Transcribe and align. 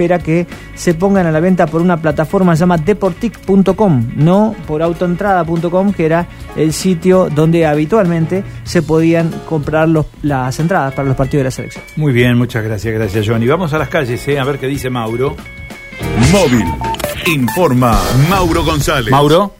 espera 0.00 0.20
que 0.20 0.46
se 0.76 0.94
pongan 0.94 1.26
a 1.26 1.32
la 1.32 1.40
venta 1.40 1.66
por 1.66 1.82
una 1.82 2.00
plataforma 2.00 2.54
llamada 2.54 2.84
deportic.com, 2.84 4.12
no 4.14 4.54
por 4.68 4.80
autoentrada.com, 4.80 5.92
que 5.92 6.06
era 6.06 6.28
el 6.54 6.72
sitio 6.72 7.28
donde 7.28 7.66
habitualmente 7.66 8.44
se 8.62 8.82
podían 8.82 9.28
comprar 9.48 9.88
los, 9.88 10.06
las 10.22 10.56
entradas 10.60 10.94
para 10.94 11.08
los 11.08 11.16
partidos 11.16 11.40
de 11.40 11.44
la 11.46 11.50
selección. 11.50 11.84
Muy 11.96 12.12
bien, 12.12 12.38
muchas 12.38 12.62
gracias, 12.62 12.94
gracias 12.94 13.26
Johnny. 13.26 13.48
Vamos 13.48 13.72
a 13.72 13.78
las 13.78 13.88
calles, 13.88 14.28
¿eh? 14.28 14.38
a 14.38 14.44
ver 14.44 14.60
qué 14.60 14.68
dice 14.68 14.88
Mauro. 14.88 15.34
Móvil. 16.30 16.66
Informa 17.26 18.00
Mauro 18.30 18.62
González. 18.62 19.10
Mauro. 19.10 19.52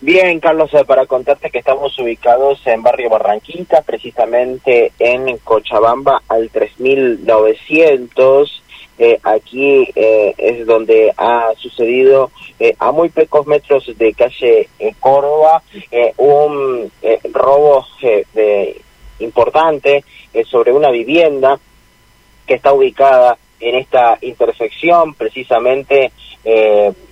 Bien, 0.00 0.40
Carlos, 0.40 0.74
eh, 0.74 0.84
para 0.84 1.06
contarte 1.06 1.48
que 1.48 1.60
estamos 1.60 1.96
ubicados 2.00 2.60
en 2.66 2.82
Barrio 2.82 3.08
Barranquita, 3.08 3.82
precisamente 3.82 4.90
en 4.98 5.38
Cochabamba 5.44 6.22
al 6.26 6.50
3900 6.50 8.64
eh, 9.02 9.18
aquí 9.22 9.88
eh, 9.94 10.34
es 10.36 10.66
donde 10.66 11.10
ha 11.16 11.54
sucedido 11.56 12.30
eh, 12.58 12.74
a 12.78 12.92
muy 12.92 13.08
pocos 13.08 13.46
metros 13.46 13.90
de 13.96 14.12
calle 14.12 14.68
Córdoba 15.00 15.62
un 16.18 16.92
robo 17.32 17.86
importante 19.20 20.04
sobre 20.44 20.72
una 20.72 20.90
vivienda 20.90 21.58
que 22.46 22.54
está 22.54 22.74
ubicada 22.74 23.38
en 23.58 23.76
esta 23.76 24.18
intersección 24.20 25.14
precisamente 25.14 26.12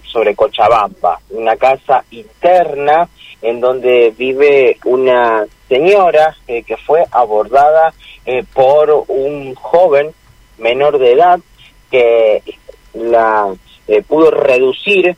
sobre 0.03 0.37
Cochabamba, 0.37 1.19
una 1.31 1.57
casa 1.57 2.05
interna 2.11 3.09
en 3.41 3.61
donde 3.61 4.13
vive 4.15 4.77
una 4.85 5.47
señora 5.67 6.37
que 6.47 6.77
fue 6.77 7.07
abordada 7.11 7.95
por 8.53 9.07
un 9.09 9.55
joven 9.55 10.13
menor 10.59 10.99
de 10.99 11.13
edad 11.13 11.41
que 11.91 12.43
la 12.95 13.55
eh, 13.87 14.03
pudo 14.03 14.31
reducir 14.31 15.17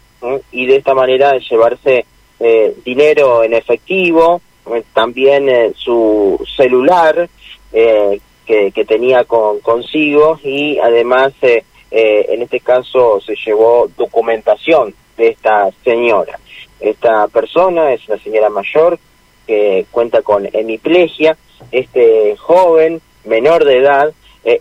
y 0.52 0.66
de 0.66 0.76
esta 0.76 0.94
manera 0.94 1.38
llevarse 1.38 2.04
eh, 2.38 2.74
dinero 2.84 3.42
en 3.42 3.54
efectivo, 3.54 4.40
eh, 4.72 4.82
también 4.94 5.74
su 5.74 6.40
celular 6.56 7.28
que, 7.72 8.72
que, 8.72 8.84
tenía 8.84 9.24
con, 9.24 9.60
consigo 9.60 10.38
y 10.42 10.78
además 10.78 11.32
en 11.42 12.42
este 12.42 12.60
caso 12.60 13.20
se 13.20 13.34
llevó 13.36 13.88
documentación 13.96 14.94
de 15.16 15.28
esta 15.28 15.70
señora. 15.84 16.38
Esta 16.80 17.28
persona 17.28 17.92
es 17.92 18.08
una 18.08 18.18
señora 18.18 18.48
mayor 18.48 18.98
que 19.46 19.86
cuenta 19.90 20.22
con 20.22 20.48
hemiplegia. 20.52 21.36
Este 21.70 22.36
joven 22.36 23.00
menor 23.24 23.64
de 23.64 23.78
edad 23.78 24.12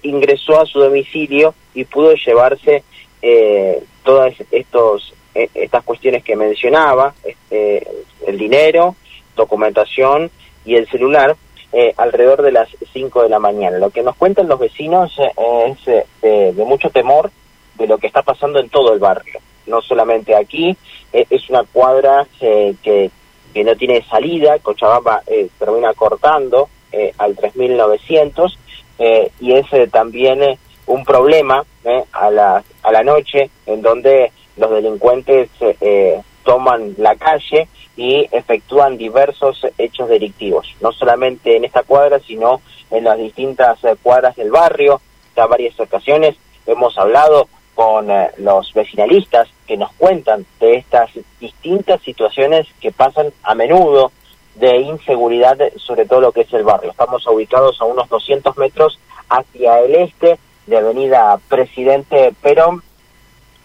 ingresó 0.03 0.59
a 0.59 0.65
su 0.65 0.79
domicilio 0.79 1.53
y 1.73 1.85
pudo 1.85 2.13
llevarse 2.13 2.83
eh, 3.21 3.83
todas 4.03 4.33
estos 4.51 5.13
eh, 5.35 5.49
estas 5.53 5.83
cuestiones 5.83 6.23
que 6.23 6.35
mencionaba, 6.35 7.13
este, 7.23 7.85
el 8.25 8.37
dinero, 8.37 8.95
documentación 9.35 10.31
y 10.65 10.75
el 10.75 10.87
celular, 10.87 11.35
eh, 11.71 11.93
alrededor 11.97 12.41
de 12.41 12.51
las 12.51 12.69
5 12.93 13.23
de 13.23 13.29
la 13.29 13.39
mañana. 13.39 13.77
Lo 13.77 13.91
que 13.91 14.01
nos 14.01 14.15
cuentan 14.15 14.47
los 14.47 14.59
vecinos 14.59 15.13
es 15.19 15.85
de, 16.21 16.53
mucho 16.65 16.89
temor 16.89 17.29
de 17.75 17.87
lo 17.87 17.97
que 17.97 18.07
está 18.07 18.23
pasando 18.23 18.59
en 18.59 18.69
todo 18.69 18.93
el 18.93 18.99
barrio, 18.99 19.39
no 19.67 19.81
solamente 19.81 20.35
aquí, 20.35 20.75
es 21.13 21.49
una 21.49 21.63
cuadra 21.63 22.27
que, 22.39 22.75
que 22.81 23.63
no 23.63 23.75
tiene 23.75 24.03
salida, 24.09 24.57
Cochabamba 24.59 25.21
termina 25.59 25.93
cortando 25.93 26.69
al 27.17 27.35
3900 27.35 28.57
y 28.99 29.53
es 29.53 29.91
también 29.91 30.57
un 30.89 31.05
problema 31.05 31.63
¿eh? 31.85 32.03
a, 32.11 32.29
la, 32.29 32.63
a 32.83 32.91
la 32.91 33.03
noche 33.03 33.49
en 33.65 33.81
donde 33.81 34.31
los 34.57 34.71
delincuentes 34.71 35.49
eh, 35.61 36.19
toman 36.43 36.95
la 36.97 37.15
calle 37.15 37.67
y 37.95 38.27
efectúan 38.31 38.97
diversos 38.97 39.65
hechos 39.77 40.09
delictivos, 40.09 40.75
no 40.81 40.91
solamente 40.91 41.55
en 41.55 41.65
esta 41.65 41.83
cuadra, 41.83 42.19
sino 42.19 42.61
en 42.89 43.03
las 43.03 43.17
distintas 43.17 43.83
eh, 43.83 43.95
cuadras 44.01 44.35
del 44.35 44.49
barrio. 44.49 44.99
Ya 45.37 45.45
varias 45.45 45.79
ocasiones 45.79 46.35
hemos 46.65 46.97
hablado 46.97 47.47
con 47.75 48.07
los 48.39 48.73
vecinalistas 48.73 49.47
que 49.65 49.77
nos 49.77 49.93
cuentan 49.93 50.45
de 50.59 50.75
estas 50.75 51.11
distintas 51.39 52.01
situaciones 52.01 52.67
que 52.81 52.91
pasan 52.91 53.31
a 53.43 53.55
menudo 53.55 54.11
de 54.59 54.77
inseguridad, 54.77 55.57
sobre 55.77 56.05
todo 56.05 56.21
lo 56.21 56.31
que 56.31 56.41
es 56.41 56.53
el 56.53 56.63
barrio. 56.63 56.91
Estamos 56.91 57.25
ubicados 57.27 57.79
a 57.79 57.85
unos 57.85 58.09
200 58.09 58.57
metros 58.57 58.99
hacia 59.29 59.79
el 59.79 59.95
este 59.95 60.37
de 60.67 60.77
Avenida 60.77 61.39
Presidente 61.47 62.33
Perón 62.41 62.83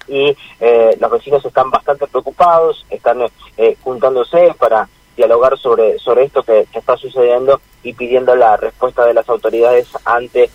y 0.06 0.36
eh, 0.60 0.96
los 1.00 1.10
vecinos 1.10 1.44
están 1.44 1.70
bastante 1.70 2.06
preocupados, 2.06 2.86
están 2.90 3.22
eh, 3.56 3.76
juntándose 3.82 4.54
para 4.58 4.88
dialogar 5.16 5.58
sobre, 5.58 5.98
sobre 5.98 6.24
esto 6.24 6.42
que, 6.42 6.66
está 6.72 6.96
sucediendo 6.96 7.60
y 7.82 7.92
pidiendo 7.94 8.34
la 8.36 8.56
respuesta 8.56 9.04
de 9.04 9.14
las 9.14 9.28
autoridades 9.28 9.88
ante 10.04 10.50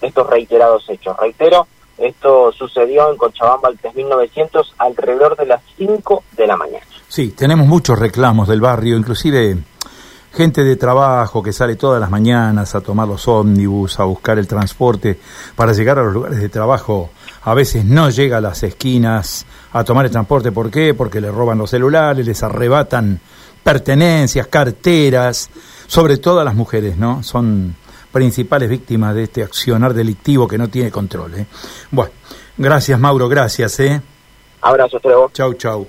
estos 0.00 0.26
reiterados 0.28 0.88
hechos. 0.88 1.16
Reitero, 1.16 1.66
esto 1.98 2.52
sucedió 2.52 3.10
en 3.10 3.16
Cochabamba 3.16 3.68
al 3.68 3.78
3900 3.78 4.74
alrededor 4.78 5.36
de 5.36 5.46
las 5.46 5.62
5 5.76 6.24
de 6.32 6.46
la 6.46 6.56
mañana. 6.56 6.86
Sí, 7.08 7.28
tenemos 7.28 7.66
muchos 7.66 7.98
reclamos 7.98 8.48
del 8.48 8.60
barrio, 8.60 8.96
inclusive 8.96 9.58
gente 10.32 10.64
de 10.64 10.76
trabajo 10.76 11.42
que 11.42 11.52
sale 11.52 11.76
todas 11.76 12.00
las 12.00 12.10
mañanas 12.10 12.74
a 12.74 12.80
tomar 12.80 13.06
los 13.06 13.28
ómnibus, 13.28 14.00
a 14.00 14.04
buscar 14.04 14.38
el 14.38 14.48
transporte 14.48 15.18
para 15.54 15.72
llegar 15.72 15.98
a 15.98 16.02
los 16.02 16.12
lugares 16.12 16.40
de 16.40 16.48
trabajo, 16.48 17.10
a 17.42 17.54
veces 17.54 17.84
no 17.84 18.10
llega 18.10 18.38
a 18.38 18.40
las 18.40 18.62
esquinas 18.64 19.46
a 19.72 19.84
tomar 19.84 20.06
el 20.06 20.10
transporte. 20.10 20.50
¿Por 20.50 20.70
qué? 20.70 20.94
Porque 20.94 21.20
le 21.20 21.30
roban 21.30 21.58
los 21.58 21.70
celulares, 21.70 22.26
les 22.26 22.42
arrebatan 22.42 23.20
pertenencias, 23.62 24.46
carteras, 24.48 25.50
sobre 25.86 26.18
todo 26.18 26.40
a 26.40 26.44
las 26.44 26.54
mujeres, 26.54 26.96
¿no? 26.96 27.22
Son 27.22 27.76
principales 28.12 28.68
víctimas 28.68 29.14
de 29.14 29.24
este 29.24 29.42
accionar 29.42 29.92
delictivo 29.92 30.46
que 30.46 30.56
no 30.56 30.68
tiene 30.68 30.90
control. 30.90 31.34
¿eh? 31.34 31.46
Bueno, 31.90 32.12
gracias 32.56 32.98
Mauro, 33.00 33.28
gracias. 33.28 33.80
¿eh? 33.80 34.00
Abrazo, 34.62 35.00
Chau, 35.32 35.54
chau. 35.54 35.86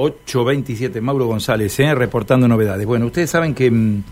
827, 0.00 1.00
Mauro 1.00 1.26
González, 1.26 1.78
¿eh? 1.80 1.92
reportando 1.94 2.46
novedades. 2.46 2.86
Bueno, 2.86 3.06
ustedes 3.06 3.30
saben 3.30 3.54
que... 3.54 3.70
Mm, 3.70 4.02